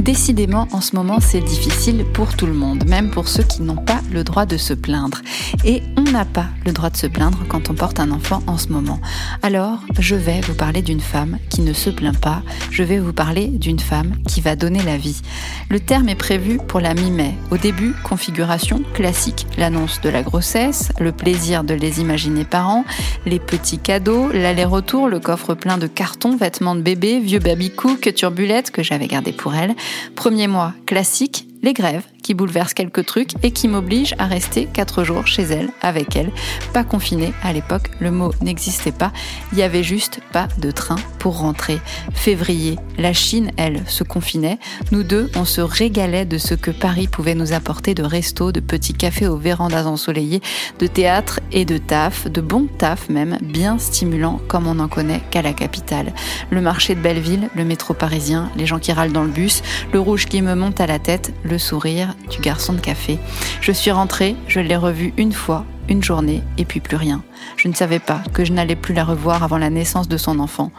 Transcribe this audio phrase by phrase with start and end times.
[0.00, 3.76] Décidément, en ce moment, c'est difficile pour tout le monde, même pour ceux qui n'ont
[3.76, 5.20] pas le droit de se plaindre.
[6.10, 9.00] N'a pas le droit de se plaindre quand on porte un enfant en ce moment.
[9.42, 12.42] Alors, je vais vous parler d'une femme qui ne se plaint pas.
[12.70, 15.20] Je vais vous parler d'une femme qui va donner la vie.
[15.68, 17.34] Le terme est prévu pour la mi-mai.
[17.52, 22.84] Au début, configuration classique, l'annonce de la grossesse, le plaisir de les imaginer parents,
[23.24, 28.12] les petits cadeaux, l'aller-retour, le coffre plein de cartons, vêtements de bébé, vieux baby cook,
[28.14, 29.74] turbulettes que j'avais gardé pour elle.
[30.16, 35.04] Premier mois classique, les grèves qui bouleversent quelques trucs et qui m'obligent à rester quatre
[35.04, 36.30] jours chez elle, avec elle.
[36.72, 39.12] Pas confinée, à l'époque, le mot n'existait pas,
[39.52, 41.80] il y avait juste pas de train pour rentrer.
[42.12, 44.58] Février, la Chine, elle, se confinait.
[44.92, 48.60] Nous deux, on se régalait de ce que Paris pouvait nous apporter de restos, de
[48.60, 50.40] petits cafés aux vérandas ensoleillées,
[50.78, 55.22] de théâtre et de taf, de bons taf même, bien stimulants comme on n'en connaît
[55.30, 56.12] qu'à la capitale.
[56.50, 60.00] Le marché de Belleville, le métro parisien, les gens qui râlent dans le bus, le
[60.00, 63.18] rouge qui me monte à la tête, le sourire du garçon de café.
[63.60, 67.22] Je suis rentrée, je l'ai revu une fois, une journée, et puis plus rien.
[67.56, 70.38] Je ne savais pas que je n'allais plus la revoir avant la naissance de son
[70.38, 70.70] enfant.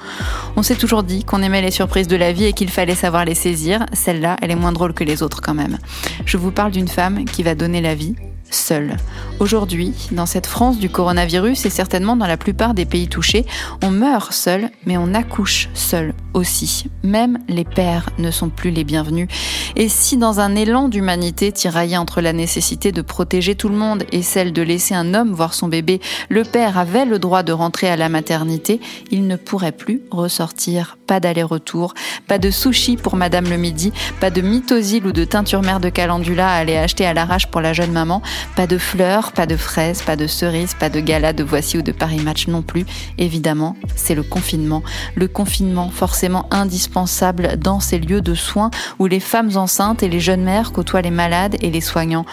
[0.56, 3.26] On s'est toujours dit qu'on aimait les surprises de la vie et qu'il fallait savoir
[3.26, 3.86] les saisir.
[3.94, 5.78] Celle-là, elle est moins drôle que les autres quand même.
[6.26, 8.16] Je vous parle d'une femme qui va donner la vie,
[8.54, 8.98] seule.
[9.40, 13.46] Aujourd'hui, dans cette France du coronavirus et certainement dans la plupart des pays touchés,
[13.84, 16.90] on meurt seul, mais on accouche seul aussi.
[17.04, 19.28] Même les pères ne sont plus les bienvenus.
[19.76, 24.04] Et si dans un élan d'humanité tiraillé entre la nécessité de protéger tout le monde
[24.12, 27.52] et celle de laisser un homme voir son bébé, le père avait le droit de
[27.52, 28.80] rentrer à la maternité,
[29.12, 30.98] il ne pourrait plus ressortir.
[31.08, 31.94] Pas d'aller-retour,
[32.28, 35.90] pas de sushi pour Madame le Midi, pas de mitosil ou de teinture mère de
[35.90, 38.22] calendula à aller acheter à l'arrache pour la jeune maman,
[38.56, 41.82] pas de fleurs, pas de fraises, pas de cerises, pas de gala de Voici ou
[41.82, 42.86] de Paris Match non plus.
[43.18, 44.84] Évidemment, c'est le confinement.
[45.16, 50.20] Le confinement forcément indispensable dans ces lieux de soins où les femmes enceintes et les
[50.20, 52.26] jeunes mères côtoient les malades et les soignants.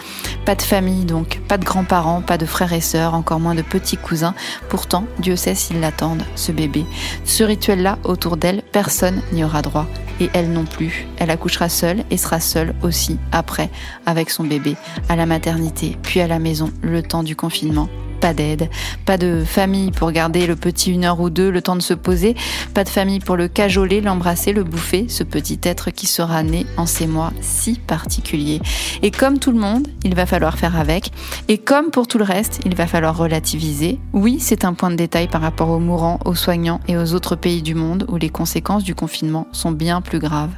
[0.45, 3.61] Pas de famille donc, pas de grands-parents, pas de frères et sœurs, encore moins de
[3.61, 4.35] petits cousins.
[4.69, 6.85] Pourtant, Dieu sait s'ils l'attendent, ce bébé.
[7.25, 9.87] Ce rituel-là, autour d'elle, personne n'y aura droit
[10.19, 11.07] et elle non plus.
[11.17, 13.69] Elle accouchera seule et sera seule aussi après
[14.05, 14.75] avec son bébé
[15.07, 18.69] à la maternité puis à la maison le temps du confinement pas d'aide,
[19.05, 21.93] pas de famille pour garder le petit une heure ou deux, le temps de se
[21.93, 22.35] poser,
[22.73, 26.65] pas de famille pour le cajoler, l'embrasser, le bouffer, ce petit être qui sera né
[26.77, 28.61] en ces mois si particuliers.
[29.01, 31.11] Et comme tout le monde, il va falloir faire avec,
[31.47, 33.99] et comme pour tout le reste, il va falloir relativiser.
[34.13, 37.35] Oui, c'est un point de détail par rapport aux mourants, aux soignants et aux autres
[37.35, 40.53] pays du monde où les conséquences du confinement sont bien plus graves.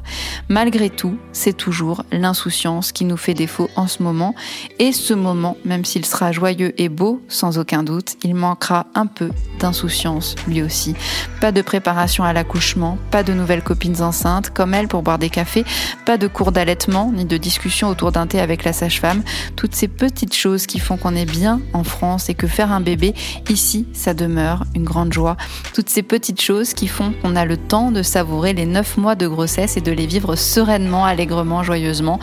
[0.49, 4.35] Malgré tout, c'est toujours l'insouciance qui nous fait défaut en ce moment,
[4.79, 9.05] et ce moment, même s'il sera joyeux et beau, sans aucun doute, il manquera un
[9.05, 9.29] peu
[9.59, 10.95] d'insouciance lui aussi.
[11.39, 15.29] Pas de préparation à l'accouchement, pas de nouvelles copines enceintes comme elle pour boire des
[15.29, 15.65] cafés,
[16.05, 19.23] pas de cours d'allaitement ni de discussion autour d'un thé avec la sage-femme.
[19.55, 22.81] Toutes ces petites choses qui font qu'on est bien en France et que faire un
[22.81, 23.13] bébé
[23.49, 25.37] ici, ça demeure une grande joie.
[25.73, 29.15] Toutes ces petites choses qui font qu'on a le temps de savourer les neuf mois
[29.15, 32.19] de grossesse et de les vivre sereinement, allègrement, joyeusement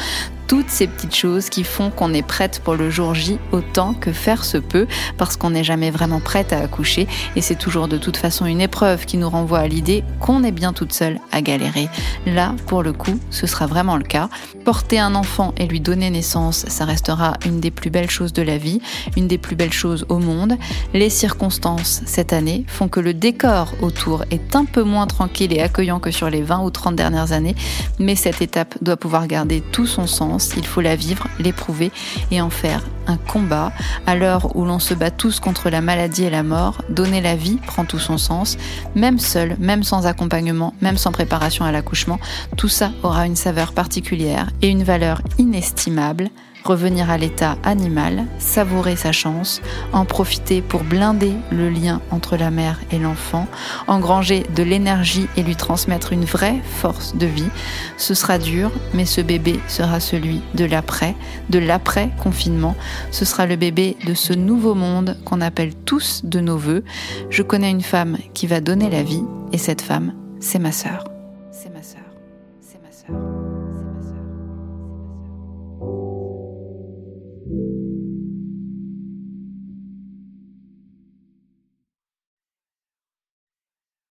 [0.48, 4.12] toutes ces petites choses qui font qu'on est prête pour le jour J autant que
[4.12, 4.86] faire se peut,
[5.18, 8.62] parce qu'on n'est jamais vraiment prête à accoucher, et c'est toujours de toute façon une
[8.62, 11.90] épreuve qui nous renvoie à l'idée qu'on est bien toute seule à galérer.
[12.26, 14.30] Là, pour le coup, ce sera vraiment le cas.
[14.64, 18.42] Porter un enfant et lui donner naissance, ça restera une des plus belles choses de
[18.42, 18.80] la vie,
[19.18, 20.56] une des plus belles choses au monde.
[20.94, 25.60] Les circonstances cette année font que le décor autour est un peu moins tranquille et
[25.60, 27.54] accueillant que sur les 20 ou 30 dernières années,
[27.98, 31.90] mais cette étape doit pouvoir garder tout son sens il faut la vivre, l'éprouver
[32.30, 33.72] et en faire un combat.
[34.06, 37.36] À l'heure où l'on se bat tous contre la maladie et la mort, donner la
[37.36, 38.56] vie prend tout son sens.
[38.94, 42.20] Même seul, même sans accompagnement, même sans préparation à l'accouchement,
[42.56, 46.30] tout ça aura une saveur particulière et une valeur inestimable
[46.68, 52.50] revenir à l'état animal, savourer sa chance, en profiter pour blinder le lien entre la
[52.50, 53.46] mère et l'enfant,
[53.86, 57.48] engranger de l'énergie et lui transmettre une vraie force de vie.
[57.96, 61.14] Ce sera dur, mais ce bébé sera celui de l'après,
[61.48, 62.76] de l'après-confinement.
[63.10, 66.84] Ce sera le bébé de ce nouveau monde qu'on appelle tous de nos voeux.
[67.30, 71.04] Je connais une femme qui va donner la vie, et cette femme, c'est ma sœur.
[71.50, 71.97] C'est ma sœur.